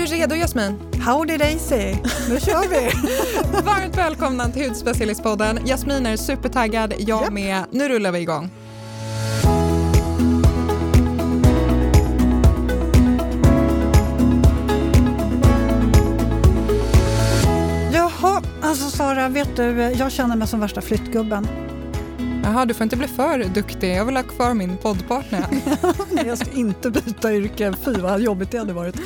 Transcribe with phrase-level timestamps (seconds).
[0.00, 0.78] du redo Jasmin?
[1.06, 1.94] Howdy Daisy,
[2.28, 2.90] nu kör vi!
[3.64, 5.58] Varmt välkomna till Hudspecialistpodden.
[5.66, 7.32] Jasmin är supertaggad, jag yep.
[7.32, 7.64] med.
[7.70, 8.50] Nu rullar vi igång.
[17.92, 21.69] Jaha, alltså Sara, vet du, jag känner mig som värsta flyttgubben.
[22.42, 23.96] Jaha, du får inte bli för duktig.
[23.96, 25.46] Jag vill ha kvar min poddpartner.
[26.26, 27.72] jag ska inte byta yrke.
[27.84, 28.96] Fy vad jobbigt det hade varit.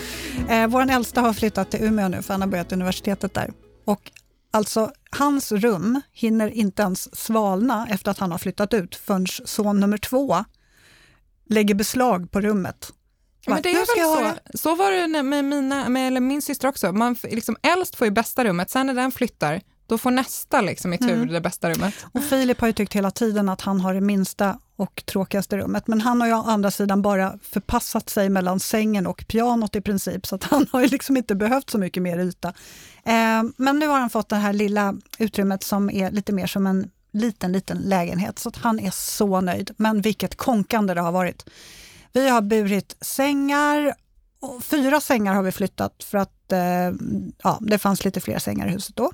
[0.48, 3.52] Eh, Vår äldsta har flyttat till Umeå nu för han har börjat universitetet där.
[3.84, 4.10] Och
[4.50, 9.80] alltså, hans rum hinner inte ens svalna efter att han har flyttat ut förrän son
[9.80, 10.44] nummer två
[11.48, 12.92] lägger beslag på rummet.
[13.46, 14.58] Men det är väl så.
[14.58, 16.92] Så var det med, mina, med eller min syster också.
[16.92, 20.92] Man, liksom, äldst får ju bästa rummet, sen när den flyttar då får nästa liksom
[20.92, 21.32] i tur mm.
[21.32, 21.94] det bästa rummet.
[22.12, 25.86] Och Filip har ju tyckt hela tiden att han har det minsta och tråkigaste rummet,
[25.86, 29.80] men han har ju å andra sidan bara förpassat sig mellan sängen och pianot i
[29.80, 32.48] princip, så att han har ju liksom inte behövt så mycket mer yta.
[33.04, 36.66] Eh, men nu har han fått det här lilla utrymmet som är lite mer som
[36.66, 39.70] en liten, liten lägenhet, så att han är så nöjd.
[39.76, 41.46] Men vilket konkande det har varit.
[42.12, 43.94] Vi har burit sängar,
[44.60, 46.58] fyra sängar har vi flyttat för att eh,
[47.42, 49.12] ja, det fanns lite fler sängar i huset då.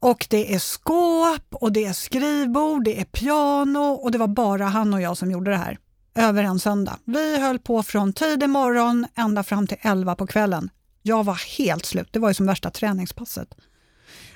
[0.00, 4.64] Och det är skåp och det är skrivbord, det är piano och det var bara
[4.64, 5.78] han och jag som gjorde det här
[6.14, 6.98] över en söndag.
[7.04, 10.70] Vi höll på från tidig morgon ända fram till 11 på kvällen.
[11.02, 13.54] Jag var helt slut, det var ju som värsta träningspasset.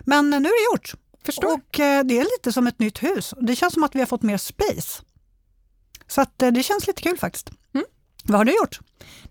[0.00, 0.94] Men nu är det gjort.
[1.24, 1.52] Förstår.
[1.52, 3.34] Och eh, det är lite som ett nytt hus.
[3.40, 5.02] Det känns som att vi har fått mer space.
[6.06, 7.50] Så eh, det känns lite kul faktiskt.
[7.74, 7.86] Mm.
[8.22, 8.78] Vad har du gjort?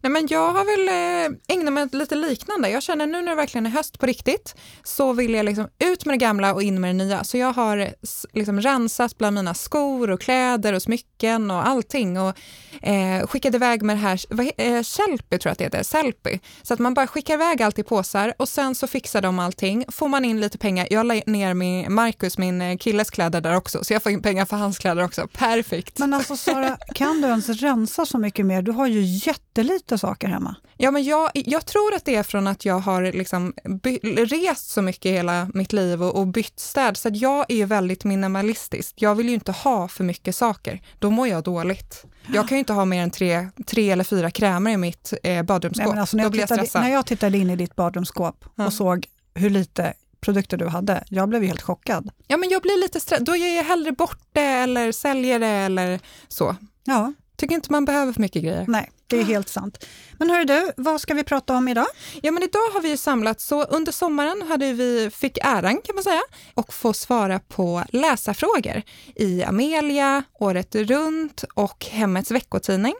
[0.04, 2.70] Nej, men jag har väl eh, ägnat mig åt lite liknande.
[2.70, 6.06] Jag känner nu när det verkligen är höst på riktigt så vill jag liksom ut
[6.06, 7.24] med det gamla och in med det nya.
[7.24, 7.94] Så jag har
[8.34, 12.38] liksom rensat bland mina skor och kläder och smycken och allting och
[12.82, 16.40] eh, skickat iväg med det här, vad, eh, Sellpy tror jag att det heter, Sellpy.
[16.62, 19.86] Så att man bara skickar iväg allt i påsar och sen så fixar de allting.
[19.88, 23.56] Får man in lite pengar, jag la ner min, Marcus, min eh, killes kläder där
[23.56, 25.28] också, så jag får in pengar för hans kläder också.
[25.28, 26.00] Perfekt.
[26.00, 28.62] Men alltså Sara, kan du ens rensa så mycket mer?
[28.62, 30.56] Du har ju jättelite saker hemma?
[30.78, 33.54] Ja, men jag, jag tror att det är från att jag har liksom
[33.84, 37.66] by, rest så mycket hela mitt liv och, och bytt städ, så att jag är
[37.66, 38.96] väldigt minimalistisk.
[38.98, 42.06] Jag vill ju inte ha för mycket saker, då mår jag dåligt.
[42.34, 45.44] Jag kan ju inte ha mer än tre, tre eller fyra krämer i mitt eh,
[45.44, 45.94] badrumsskåp.
[45.94, 48.66] Nej, alltså när, jag tittade, jag när jag tittade in i ditt badrumsskåp ja.
[48.66, 51.04] och såg hur lite produkter du hade.
[51.10, 52.10] Jag blev helt chockad.
[52.28, 53.26] Ja, men jag blir lite stressad.
[53.26, 56.56] Då ger jag hellre bort det eller säljer det eller så.
[56.84, 57.14] Ja.
[57.42, 58.66] Tycker inte man behöver för mycket grejer.
[58.68, 58.90] Nej.
[59.12, 59.86] Det är helt sant.
[60.18, 61.86] Men hörru du, vad ska vi prata om idag?
[62.22, 66.04] Ja, men idag har vi samlats, så under sommaren hade vi, fick äran kan man
[66.04, 66.22] säga,
[66.54, 68.82] och få svara på läsarfrågor
[69.16, 72.94] i Amelia, Året runt och Hemmets veckotidning.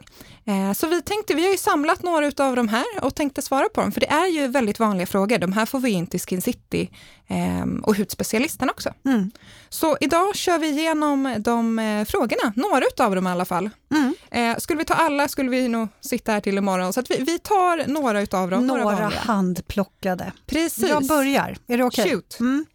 [0.44, 3.68] Eh, så vi tänkte, vi har ju samlat några av de här och tänkte svara
[3.68, 5.38] på dem, för det är ju väldigt vanliga frågor.
[5.38, 6.90] De här får vi in till Skin City
[7.28, 8.90] ehm, och hudspecialisten också.
[9.04, 9.30] Mm.
[9.68, 13.70] Så idag kör vi igenom de eh, frågorna, några av dem i alla fall.
[13.94, 14.14] Mm.
[14.30, 17.22] Eh, skulle vi ta alla skulle vi nog sitta här till imorgon, så att vi,
[17.22, 18.66] vi tar några av dem.
[18.66, 20.32] Några, några handplockade.
[20.46, 20.88] Precis.
[20.88, 22.16] Jag börjar, är det okej?
[22.16, 22.38] Okay?
[22.40, 22.66] Mm.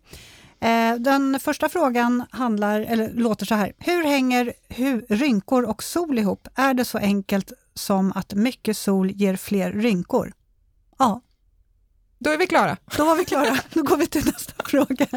[0.99, 3.73] Den första frågan handlar, eller låter så här.
[3.77, 6.47] Hur hänger hur, rynkor och sol ihop?
[6.55, 10.33] Är det så enkelt som att mycket sol ger fler rynkor?
[10.99, 11.21] Ja.
[12.19, 12.77] Då är vi klara.
[12.97, 13.57] Då var vi klara.
[13.73, 15.07] Då går vi till nästa fråga.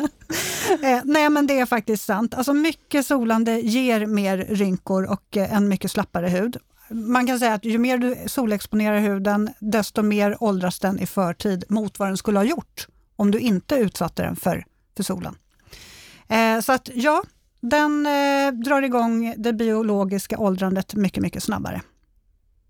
[0.83, 2.35] Eh, nej, men det är faktiskt sant.
[2.35, 6.57] Alltså mycket solande ger mer rynkor och eh, en mycket slappare hud.
[6.91, 11.65] Man kan säga att ju mer du solexponerar huden, desto mer åldras den i förtid
[11.69, 12.87] mot vad den skulle ha gjort
[13.17, 14.65] om du inte utsatte den för,
[14.97, 15.37] för solen.
[16.29, 17.23] Eh, så att ja,
[17.61, 21.83] den eh, drar igång det biologiska åldrandet mycket, mycket snabbare.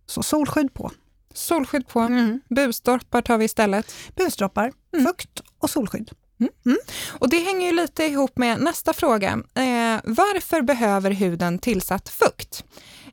[0.07, 0.91] Så solskydd på.
[1.35, 2.01] Solskydd på.
[2.01, 2.41] Mm.
[2.49, 3.95] Busdroppar tar vi istället.
[4.17, 5.07] Busdroppar, mm.
[5.07, 6.11] fukt och solskydd.
[6.41, 6.53] Mm.
[6.67, 6.79] Mm.
[7.09, 9.29] Och Det hänger ju lite ihop med nästa fråga.
[9.55, 12.65] Eh, varför behöver huden tillsatt fukt?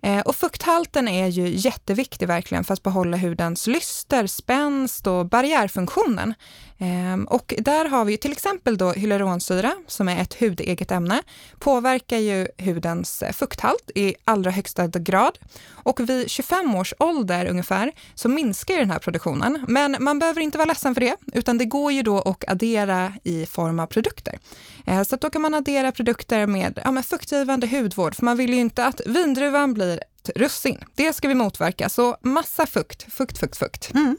[0.02, 6.34] Eh, och fukthalten är ju jätteviktig verkligen för att behålla hudens lyster, spänst och barriärfunktionen.
[6.80, 11.22] Ehm, och där har vi till exempel då hyaluronsyra som är ett hudeget ämne,
[11.60, 15.38] påverkar ju hudens eh, fukthalt i allra högsta grad.
[15.70, 19.66] Och vid 25 års ålder ungefär så minskar den här produktionen.
[19.68, 23.14] Men man behöver inte vara ledsen för det, utan det går ju då att addera
[23.24, 24.40] i form av produkter.
[24.86, 28.54] Ehm, så då kan man addera produkter med, ja, med fuktgivande hudvård, för man vill
[28.54, 30.78] ju inte att vindruvan blir ett russin.
[30.96, 33.94] Det ska vi motverka, så massa fukt, fukt, fukt, fukt.
[33.94, 34.18] Mm.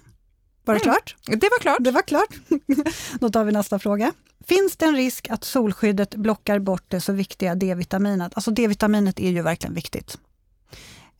[0.68, 0.94] Var det mm.
[0.94, 1.16] klart?
[1.26, 1.78] Det var klart.
[1.80, 2.34] Det var klart.
[3.20, 4.12] Då tar vi nästa fråga.
[4.46, 8.32] Finns det en risk att solskyddet blockar bort det så viktiga D-vitaminet?
[8.34, 10.18] Alltså D-vitaminet är ju verkligen viktigt.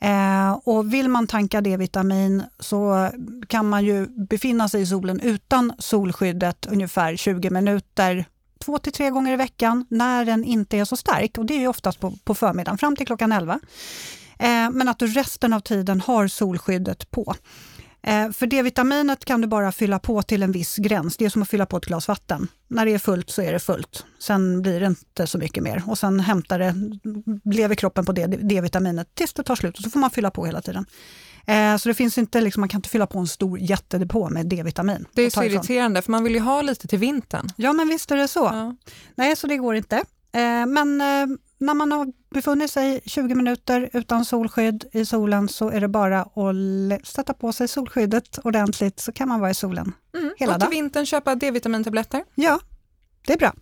[0.01, 3.11] Eh, och vill man tanka D-vitamin så
[3.49, 8.25] kan man ju befinna sig i solen utan solskyddet ungefär 20 minuter
[8.59, 11.69] två till tre gånger i veckan när den inte är så stark och det är
[11.69, 13.61] oftast på, på förmiddagen fram till klockan 11.
[14.39, 17.35] Eh, men att du resten av tiden har solskyddet på.
[18.03, 21.17] Eh, för D-vitaminet kan du bara fylla på till en viss gräns.
[21.17, 22.49] Det är som att fylla på ett glas vatten.
[22.69, 24.05] När det är fullt så är det fullt.
[24.19, 25.83] Sen blir det inte så mycket mer.
[25.87, 26.75] Och sen hämtar det,
[27.55, 30.61] lever kroppen på D-vitaminet tills det tar slut och så får man fylla på hela
[30.61, 30.87] tiden.
[31.47, 34.47] Eh, så det finns inte, liksom, man kan inte fylla på en stor jättedepå med
[34.47, 35.07] D-vitamin.
[35.15, 37.49] Det är så irriterande för man vill ju ha lite till vintern.
[37.57, 38.41] Ja men visst är det så.
[38.41, 38.77] Ja.
[39.15, 39.97] Nej, så det går inte.
[40.33, 41.03] Eh, men
[41.59, 46.21] när man har befunnit sig 20 minuter utan solskydd i solen så är det bara
[46.21, 50.35] att sätta på sig solskyddet ordentligt så kan man vara i solen mm.
[50.37, 50.63] hela dagen.
[50.63, 52.25] Och till vintern köpa D-vitamintabletter?
[52.35, 52.61] Ja,
[53.27, 53.53] det är bra.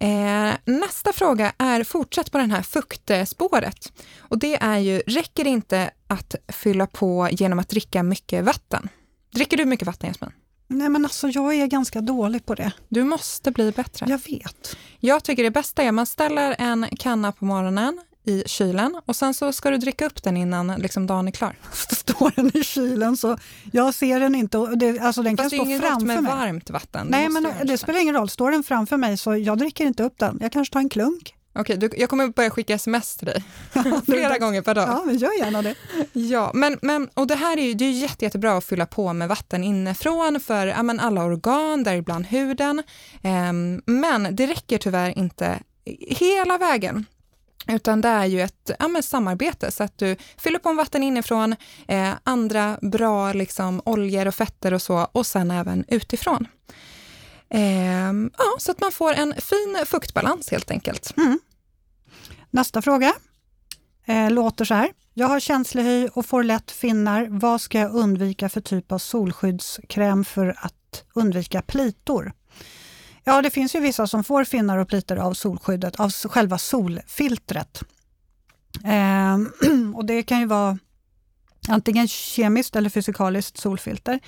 [0.00, 3.92] Eh, nästa fråga är fortsatt på den här fuktspåret.
[4.18, 8.88] Och det är ju, räcker det inte att fylla på genom att dricka mycket vatten?
[9.34, 10.32] Dricker du mycket vatten Jasmin?
[10.70, 12.72] Nej men alltså jag är ganska dålig på det.
[12.88, 14.06] Du måste bli bättre.
[14.08, 14.76] Jag vet.
[15.00, 19.16] Jag tycker det bästa är att man ställer en kanna på morgonen i kylen och
[19.16, 21.56] sen så ska du dricka upp den innan liksom, dagen är klar.
[21.96, 23.38] Står den i kylen så
[23.72, 24.58] jag ser den inte.
[24.58, 26.22] Det, alltså den Fast kan stå framför mig.
[26.22, 27.06] med varmt vatten.
[27.10, 30.18] Nej men det spelar ingen roll, står den framför mig så jag dricker inte upp
[30.18, 30.38] den.
[30.40, 31.34] Jag kanske tar en klunk.
[31.60, 33.44] Okej, du, jag kommer börja skicka sms till dig
[34.04, 34.88] flera gånger per dag.
[34.88, 35.74] Ja, men gör gärna det.
[36.12, 39.12] Ja, men, men, och det här är ju det är jätte, jättebra att fylla på
[39.12, 42.82] med vatten inifrån för ja, men alla organ, däribland huden.
[43.22, 45.58] Um, men det räcker tyvärr inte
[46.08, 47.06] hela vägen.
[47.68, 51.56] Utan det är ju ett ja, samarbete så att du fyller på med vatten inifrån,
[51.88, 56.46] eh, andra bra liksom, oljor och fetter och så och sen även utifrån.
[57.50, 61.16] Eh, ja, så att man får en fin fuktbalans helt enkelt.
[61.16, 61.38] Mm.
[62.50, 63.12] Nästa fråga
[64.06, 64.88] eh, låter så här.
[65.14, 67.26] Jag har känslig hy och får lätt finnar.
[67.30, 72.32] Vad ska jag undvika för typ av solskyddskräm för att undvika plitor?
[73.24, 77.82] Ja, det finns ju vissa som får finnar och plitor av solskyddet, av själva solfiltret.
[78.84, 79.38] Eh,
[79.94, 80.78] och det kan ju vara
[81.68, 84.20] antingen kemiskt eller fysikaliskt solfilter.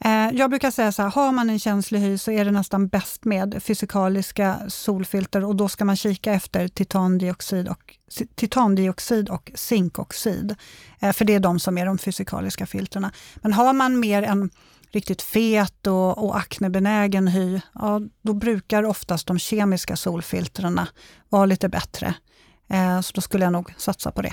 [0.00, 2.88] Eh, jag brukar säga så här, har man en känslig hy så är det nästan
[2.88, 7.96] bäst med fysikaliska solfilter och då ska man kika efter titandioxid och,
[8.34, 10.54] titandioxid och zinkoxid.
[11.00, 13.12] Eh, för det är de som är de fysikaliska filterna.
[13.36, 14.50] Men har man mer en
[14.90, 20.88] riktigt fet och, och aknebenägen hy, ja, då brukar oftast de kemiska solfiltrena
[21.28, 22.14] vara lite bättre.
[22.68, 24.32] Eh, så då skulle jag nog satsa på det.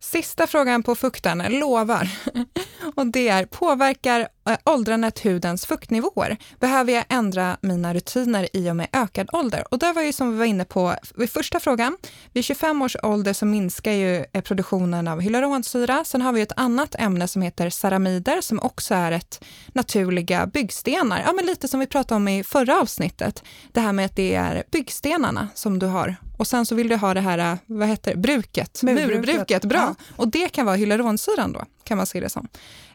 [0.00, 2.10] Sista frågan på fukten, lovar.
[2.94, 4.28] Och det är, påverkar
[4.64, 6.36] åldrandet hudens fuktnivåer?
[6.60, 9.64] Behöver jag ändra mina rutiner i och med ökad ålder?
[9.70, 11.96] Och det var ju som vi var inne på vid första frågan.
[12.32, 16.04] Vid 25 års ålder så minskar ju eh, produktionen av hyaluronsyra.
[16.04, 21.22] Sen har vi ett annat ämne som heter ceramider som också är ett naturliga byggstenar.
[21.26, 23.42] Ja, men lite som vi pratade om i förra avsnittet.
[23.72, 26.96] Det här med att det är byggstenarna som du har och sen så vill du
[26.96, 29.94] ha det här, äh, vad heter det, bruket, murbruket, murbruket bra.
[29.98, 30.04] Ja.
[30.16, 32.48] Och det kan vara hyaluronsyran då, kan man se det som.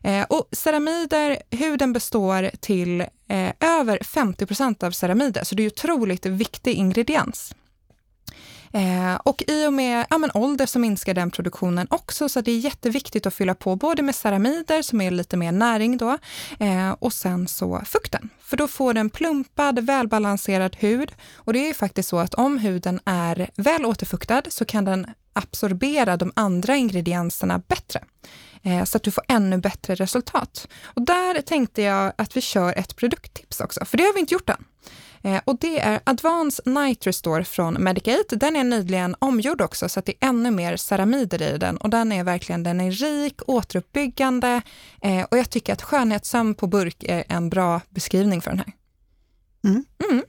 [0.03, 5.67] Eh, och ceramider, huden består till eh, över 50 procent av ceramider, så det är
[5.67, 7.55] otroligt viktig ingrediens.
[8.73, 12.51] Eh, och i och med ja, men ålder så minskar den produktionen också, så det
[12.51, 16.17] är jätteviktigt att fylla på både med ceramider som är lite mer näring då,
[16.59, 18.29] eh, och sen så fukten.
[18.41, 21.11] För då får du en plumpad, välbalanserad hud.
[21.35, 26.17] Och det är faktiskt så att om huden är väl återfuktad så kan den absorbera
[26.17, 28.03] de andra ingredienserna bättre
[28.85, 30.67] så att du får ännu bättre resultat.
[30.83, 34.33] Och där tänkte jag att vi kör ett produkttips också, för det har vi inte
[34.33, 34.65] gjort än.
[35.23, 38.35] Eh, och det är Advanced Night Restore från Medicate.
[38.35, 41.89] Den är nyligen omgjord också så att det är ännu mer ceramider i den och
[41.89, 44.61] den är verkligen, den är rik, återuppbyggande
[45.01, 48.73] eh, och jag tycker att skönhetssömn på burk är en bra beskrivning för den här.
[49.63, 49.85] Mm.
[50.09, 50.23] Mm.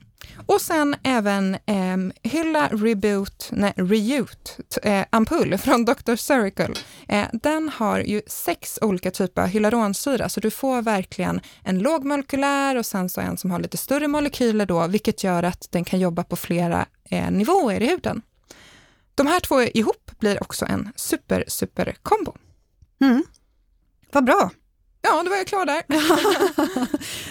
[0.47, 4.39] Och sen även eh, Hylla Reboot, nej, Reute
[4.83, 6.17] eh, ampull från Dr.
[6.17, 6.75] Circle.
[7.09, 12.77] Eh, den har ju sex olika typer av hyaluronsyra, så du får verkligen en lågmolekylär
[12.77, 16.01] och sen så en som har lite större molekyler då, vilket gör att den kan
[16.01, 18.23] jobba på flera eh, nivåer i huden.
[19.15, 22.35] De här två ihop blir också en super, super kombo.
[23.01, 23.25] Mm.
[24.13, 24.51] Vad bra!
[25.03, 25.83] Ja, då var jag klar där.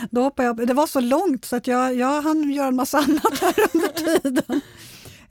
[0.16, 0.68] då hoppar jag.
[0.68, 3.88] Det var så långt så att jag, jag hann göra en massa annat här under
[3.88, 4.62] tiden.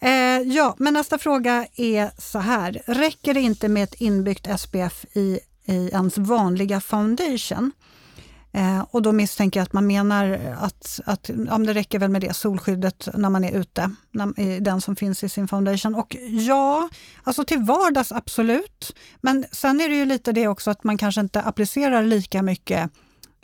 [0.00, 2.82] Eh, ja, men nästa fråga är så här.
[2.87, 7.73] Räcker det inte med ett inbyggt SPF i, i ens vanliga foundation?
[8.52, 12.21] Eh, och då misstänker jag att man menar att, att ja, det räcker väl med
[12.21, 15.95] det solskyddet när man är ute, när, den som finns i sin foundation.
[15.95, 16.88] Och ja,
[17.25, 18.97] alltså till vardags absolut.
[19.21, 22.90] Men sen är det ju lite det också att man kanske inte applicerar lika mycket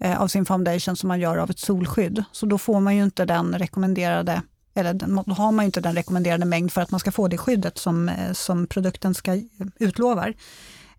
[0.01, 2.25] eh, av sin foundation som man gör av ett solskydd.
[2.33, 4.43] Så då får man ju inte den rekommenderade
[4.75, 7.79] eller då har man inte den rekommenderade mängd för att man ska få det skyddet
[7.79, 9.43] som, eh, som produkten ska
[9.79, 10.35] utlovar.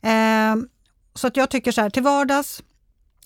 [0.02, 0.56] Eh,
[1.14, 2.64] så att jag tycker så här, till vardags,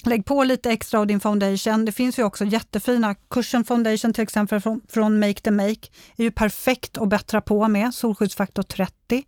[0.04, 1.86] Lägg på lite extra av din foundation.
[1.86, 5.88] Det finns ju också jättefina Cushion Foundation till exempel från, från Make the Make.
[6.18, 9.24] är ju perfekt att bättra på med, solskyddsfaktor 30,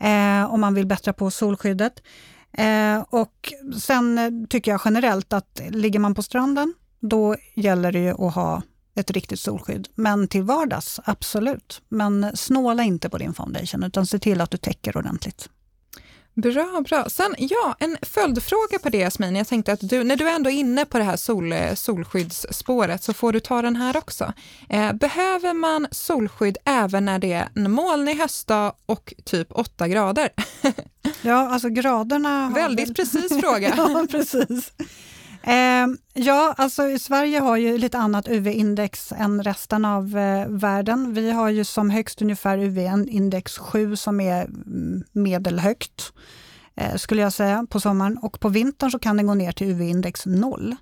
[0.00, 2.02] eh, om man vill bättra på solskyddet.
[2.52, 8.10] Eh, och sen tycker jag generellt att ligger man på stranden, då gäller det ju
[8.10, 8.62] att ha
[8.94, 9.88] ett riktigt solskydd.
[9.94, 11.82] Men till vardags, absolut.
[11.88, 15.48] Men snåla inte på din foundation, utan se till att du täcker ordentligt.
[16.36, 17.08] Bra, bra.
[17.08, 19.36] Sen, ja, en följdfråga på det Jasmin.
[19.36, 23.12] Jag tänkte att du, när du ändå är inne på det här sol, solskyddsspåret så
[23.12, 24.32] får du ta den här också.
[24.68, 30.28] Eh, behöver man solskydd även när det är en molnig höstdag och typ 8 grader?
[31.22, 32.52] ja, alltså graderna...
[32.54, 32.94] Väldigt väl...
[32.94, 33.74] precis fråga.
[33.76, 34.72] ja, precis.
[35.46, 41.14] Eh, ja, alltså i Sverige har ju lite annat UV-index än resten av eh, världen.
[41.14, 46.12] Vi har ju som högst ungefär UV-index 7 som är mm, medelhögt,
[46.74, 48.18] eh, skulle jag säga, på sommaren.
[48.18, 50.76] Och på vintern så kan den gå ner till UV-index 0.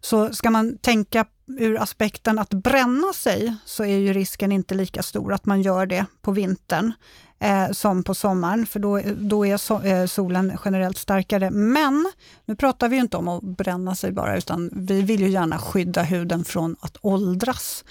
[0.00, 5.02] Så ska man tänka ur aspekten att bränna sig så är ju risken inte lika
[5.02, 6.92] stor att man gör det på vintern
[7.38, 11.50] eh, som på sommaren, för då, då är so eh, solen generellt starkare.
[11.50, 12.12] Men
[12.44, 16.02] nu pratar vi inte om att bränna sig bara, utan vi vill ju gärna skydda
[16.02, 17.84] huden från att åldras.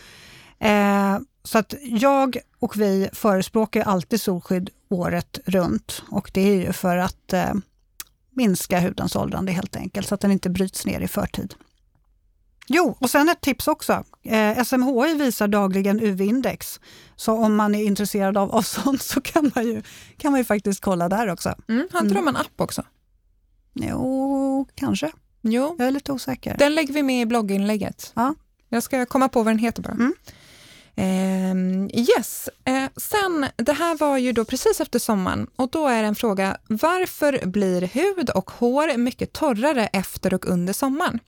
[0.59, 6.73] Eh, så att jag och vi förespråkar alltid solskydd året runt och det är ju
[6.73, 7.53] för att eh,
[8.31, 11.53] minska hudens åldrande helt enkelt, så att den inte bryts ner i förtid.
[12.67, 14.03] Jo, och sen ett tips också.
[14.23, 16.79] Eh, SMHI visar dagligen UV-index.
[17.15, 19.81] Så om man är intresserad av, av sånt så kan man, ju,
[20.17, 21.55] kan man ju faktiskt kolla där också.
[21.69, 22.25] Mm, har inte mm.
[22.25, 22.83] de en app också?
[23.73, 25.11] Jo, kanske.
[25.41, 25.75] Jo.
[25.77, 26.55] Jag är lite osäker.
[26.59, 28.11] Den lägger vi med i blogginlägget.
[28.15, 28.35] Ja.
[28.69, 29.93] Jag ska komma på vad den heter bara.
[29.93, 30.13] Mm.
[30.95, 36.03] Eh, yes, eh, sen det här var ju då precis efter sommaren och då är
[36.03, 41.19] en fråga, varför blir hud och hår mycket torrare efter och under sommaren?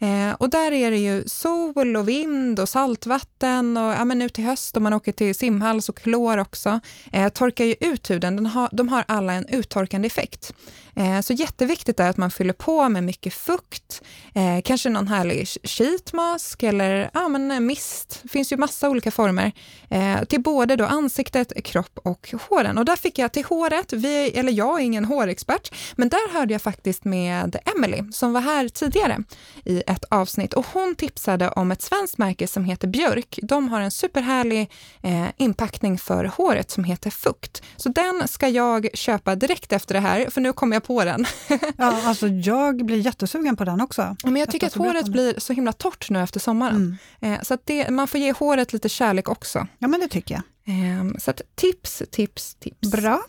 [0.00, 4.28] Eh, och där är det ju sol och vind och saltvatten och ja, men nu
[4.28, 6.80] till höst om man åker till simhals och klor också,
[7.12, 8.36] eh, torkar ju ut huden.
[8.36, 10.52] Den har, de har alla en uttorkande effekt.
[10.96, 14.02] Eh, så jätteviktigt är att man fyller på med mycket fukt,
[14.34, 18.18] eh, kanske någon härlig sheetmask eller ja, men eh, mist.
[18.22, 19.52] Det finns ju massa olika former
[19.90, 22.78] eh, till både då ansiktet, kropp och håren.
[22.78, 26.54] Och där fick jag till håret, vi, eller jag är ingen hårexpert, men där hörde
[26.54, 29.18] jag faktiskt med Emily som var här tidigare
[29.64, 33.38] i ett avsnitt och hon tipsade om ett svenskt märke som heter Björk.
[33.42, 34.70] De har en superhärlig
[35.02, 37.62] eh, inpackning för håret som heter Fukt.
[37.76, 41.26] Så den ska jag köpa direkt efter det här, för nu kommer jag på den.
[41.76, 44.16] ja, alltså jag blir jättesugen på den också.
[44.24, 46.98] Men jag tycker att håret blir så himla torrt nu efter sommaren.
[47.20, 47.34] Mm.
[47.34, 49.66] Eh, så det, man får ge håret lite kärlek också.
[49.78, 50.42] Ja, men det tycker jag.
[50.68, 52.90] Eh, så tips, tips, tips.
[52.90, 53.22] Bra.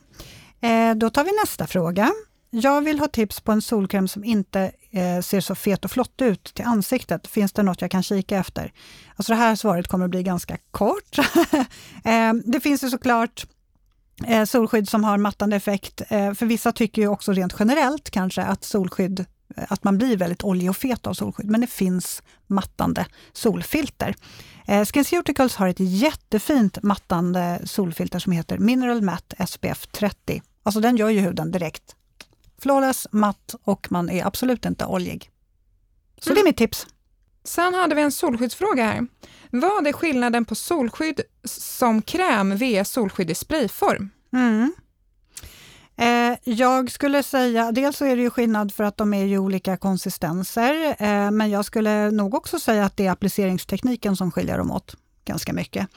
[0.62, 2.12] Eh, då tar vi nästa fråga.
[2.50, 6.22] Jag vill ha tips på en solkräm som inte eh, ser så fet och flott
[6.22, 7.27] ut till ansiktet.
[7.27, 8.74] Finns det något jag kan kika efter?
[9.16, 11.18] Alltså det här svaret kommer att bli ganska kort.
[12.04, 13.46] eh, det finns ju såklart
[14.25, 16.01] eh, solskydd som har mattande effekt.
[16.10, 19.25] Eh, för vissa tycker ju också rent generellt kanske att solskydd
[19.56, 24.16] eh, att man blir väldigt oljig och fet av solskydd, men det finns mattande solfilter.
[24.68, 30.42] Eh, SkinCeuticals har ett jättefint mattande solfilter som heter Mineral Matte SPF 30.
[30.63, 31.97] Alltså den gör ju huden direkt
[32.62, 35.32] flawless, matt och man är absolut inte oljig.
[36.22, 36.36] Så mm.
[36.36, 36.88] det är mitt tips.
[37.44, 39.08] Sen hade vi en solskyddsfråga här.
[39.52, 44.10] Vad är skillnaden på solskydd som kräm vs solskydd i sprayform?
[44.34, 44.74] Mm.
[45.98, 49.38] Eh, jag skulle säga, dels så är det ju skillnad för att de är ju
[49.38, 54.58] olika konsistenser, eh, men jag skulle nog också säga att det är appliceringstekniken som skiljer
[54.58, 54.96] dem åt
[55.26, 55.88] ganska mycket.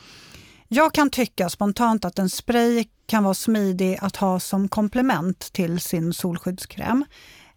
[0.72, 5.80] Jag kan tycka spontant att en spray kan vara smidig att ha som komplement till
[5.80, 7.04] sin solskyddskräm.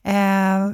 [0.04, 0.72] Eh,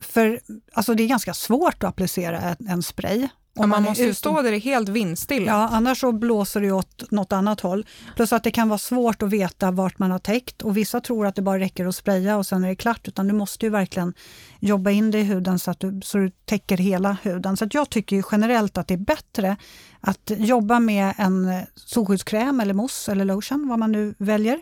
[0.00, 0.40] för
[0.72, 4.42] alltså det är ganska svårt att applicera en, en spray och man, måste ju stå
[4.42, 5.52] där helt vindstilla.
[5.52, 7.86] Ja, annars så blåser det åt något annat håll.
[8.16, 11.26] Plus att det kan vara svårt att veta vart man har täckt och vissa tror
[11.26, 13.08] att det bara räcker att spraya och sen är det klart.
[13.08, 14.14] Utan du måste ju verkligen
[14.60, 17.56] jobba in det i huden så att du, så du täcker hela huden.
[17.56, 19.56] Så jag tycker generellt att det är bättre
[20.00, 24.60] att jobba med en solskyddskräm eller mousse eller lotion, vad man nu väljer.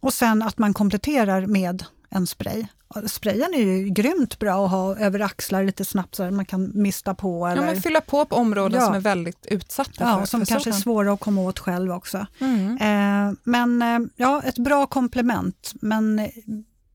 [0.00, 2.66] Och sen att man kompletterar med en spray
[3.06, 6.70] Sprayen är ju grymt bra att ha över axlar lite snabbt så att man kan
[6.74, 7.46] mista på.
[7.46, 7.62] Eller...
[7.62, 8.86] Ja, men fylla på på områden Ja.
[8.86, 11.92] som är väldigt utsatta Ja, för som för kanske är svåra att komma åt själv
[11.92, 12.26] också.
[12.40, 12.76] Mm.
[12.76, 16.28] Eh, men eh, ja, ett bra komplement, men eh,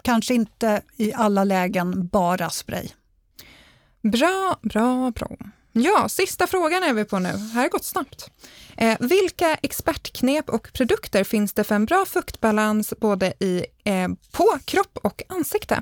[0.02, 2.88] kanske inte i alla lägen bara spray.
[4.02, 5.38] Bra, bra, bra.
[5.78, 7.30] Ja, sista frågan är vi på nu.
[7.30, 8.30] Här har det gått snabbt.
[8.78, 14.60] Eh, vilka expertknep och produkter finns det för en bra fuktbalans både i, eh, på
[14.66, 15.82] kropp och ansikte?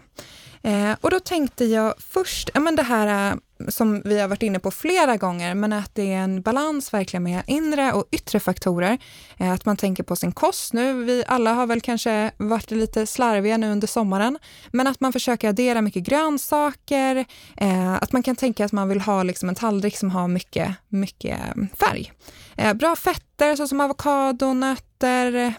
[0.63, 4.43] Eh, och då tänkte jag först, ja, men det här eh, som vi har varit
[4.43, 8.39] inne på flera gånger, men att det är en balans verkligen med inre och yttre
[8.39, 8.97] faktorer.
[9.37, 11.03] Eh, att man tänker på sin kost nu.
[11.03, 14.39] Vi alla har väl kanske varit lite slarviga nu under sommaren,
[14.71, 17.25] men att man försöker addera mycket grönsaker,
[17.57, 20.75] eh, att man kan tänka att man vill ha liksom en tallrik som har mycket,
[20.87, 22.11] mycket eh, färg.
[22.57, 25.53] Eh, bra fetter såsom avokado, nötter,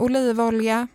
[0.00, 0.88] olivolja.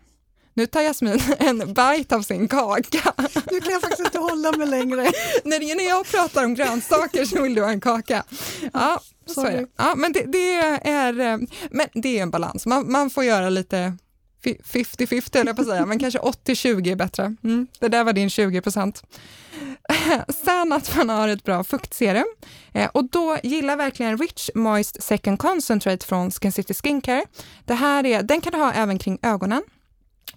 [0.53, 3.13] Nu tar Jasmin en bite av sin kaka.
[3.51, 5.01] Nu kan jag faktiskt inte hålla mig längre.
[5.43, 8.23] när, när jag pratar om grönsaker så vill du ha en kaka.
[8.73, 9.67] Ja, så är det.
[9.77, 10.53] Ja, men det, det
[10.89, 11.37] är, eh,
[11.71, 12.65] men det är en balans.
[12.65, 13.97] Man, man får göra lite
[14.43, 17.35] fi- 50-50 höll jag på att säga, men kanske 80-20 är bättre.
[17.43, 19.03] Mm, det där var din 20 procent.
[20.45, 22.25] Sen att man har ett bra fuktserum.
[22.73, 27.23] Eh, och då gillar verkligen Rich Moist Second Concentrate från Skin City Skincare.
[27.65, 29.63] Det här är, den kan du ha även kring ögonen.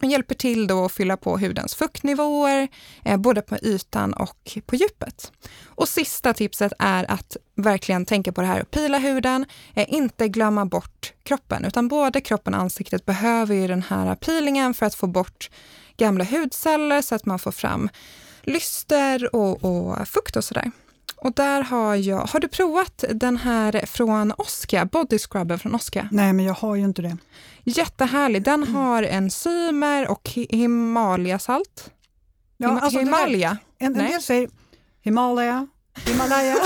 [0.01, 2.69] Den hjälper till då att fylla på hudens fuktnivåer,
[3.05, 5.33] eh, både på ytan och på djupet.
[5.65, 10.29] Och sista tipset är att verkligen tänka på det här att pila huden, eh, inte
[10.29, 14.95] glömma bort kroppen, utan både kroppen och ansiktet behöver ju den här peelingen för att
[14.95, 15.51] få bort
[15.97, 17.89] gamla hudceller så att man får fram
[18.43, 20.71] lyster och, och fukt och sådär.
[21.17, 26.09] Och där har jag, har du provat den här från Oscar, body scrubber från Oscar?
[26.13, 27.17] Nej, men jag har ju inte det.
[27.65, 31.91] Jättehärlig, den har enzymer och hi- Himalayasalt.
[32.57, 33.57] Ja, Hima- alltså där- Himalaya.
[33.79, 34.49] En, en del säger
[35.03, 35.67] Himalaya,
[36.07, 36.57] Himalaya,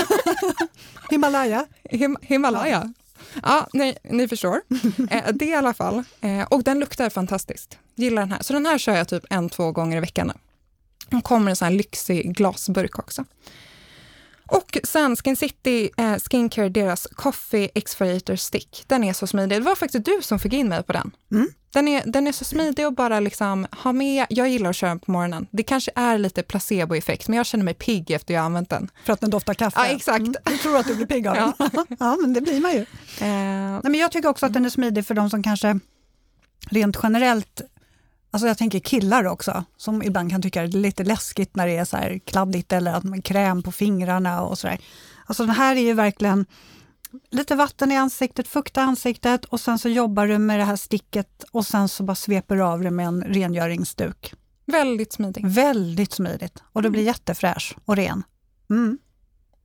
[1.09, 1.65] Himalaya.
[1.83, 2.93] Him Himalaya.
[3.43, 4.61] Ja, ni, ni förstår.
[5.11, 6.03] Eh, det i alla fall.
[6.21, 7.77] Eh, och den luktar fantastiskt.
[7.95, 8.39] Gillar den här.
[8.41, 10.27] Så den här kör jag typ en, två gånger i veckan.
[10.27, 10.33] nu.
[11.09, 13.25] Den kommer i en sån här lyxig glasburk också.
[14.51, 18.83] Och sen Skin City eh, Skincare, deras Coffee Exfoliator Stick.
[18.87, 19.57] Den är så smidig.
[19.61, 21.11] Det var faktiskt du som fick in mig på den.
[21.31, 21.47] Mm.
[21.73, 24.25] Den, är, den är så smidig att bara liksom ha med.
[24.29, 25.47] Jag gillar att köra den på morgonen.
[25.51, 28.89] Det kanske är lite placeboeffekt, men jag känner mig pigg efter jag använt den.
[29.05, 29.79] För att den doftar kaffe.
[29.79, 30.19] Ja, exakt.
[30.21, 31.85] Mm, du tror att du blir pigg av den.
[31.99, 32.17] Ja.
[32.21, 32.79] men det blir man ju.
[32.79, 32.85] Eh,
[33.19, 35.79] Nej, men jag tycker också att den är smidig för de som kanske
[36.69, 37.61] rent generellt
[38.31, 41.77] Alltså jag tänker killar också, som ibland kan tycka det är lite läskigt när det
[41.77, 44.79] är så här kladdigt eller att man kräm på fingrarna och sådär.
[45.25, 46.45] Alltså den här är ju verkligen
[47.29, 51.43] lite vatten i ansiktet, fukta ansiktet och sen så jobbar du med det här sticket
[51.51, 54.33] och sen så bara sveper du av det med en rengöringsduk.
[54.65, 55.45] väldigt smidig.
[55.47, 58.23] Väldigt smidigt och du blir jättefräsch och ren.
[58.69, 58.97] Mm.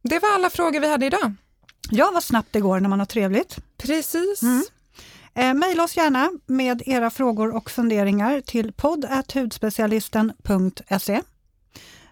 [0.03, 1.35] Det var alla frågor vi hade idag.
[1.91, 3.57] Ja, vad snabbt det går när man har trevligt.
[3.77, 4.43] Precis.
[4.43, 4.65] Mm.
[5.37, 11.23] Eh, Maila oss gärna med era frågor och funderingar till podd.hudspecialisten.se.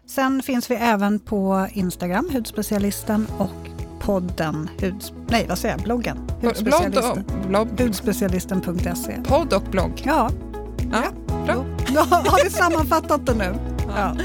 [0.06, 3.50] Sen finns vi även på Instagram, hudspecialisten och
[4.00, 7.24] podden, huds, nej vad säger jag, bloggen, Blogg hudspecialisten.
[7.48, 9.20] blogg, hudspecialisten.se.
[9.24, 10.02] podd och blogg.
[10.04, 10.30] Ja,
[10.92, 11.02] Ja,
[11.44, 11.64] bra.
[11.94, 13.54] då har vi sammanfattat det nu.
[13.96, 14.16] Ja.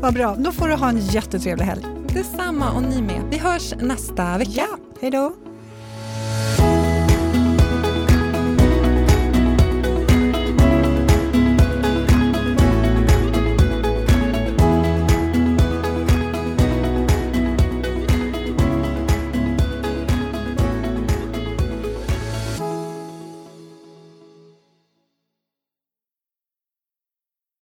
[0.00, 1.84] Vad bra, då får du ha en jättetrevlig helg.
[2.08, 3.22] Detsamma och ni med.
[3.30, 4.66] Vi hörs nästa vecka.
[5.00, 5.32] Hej då!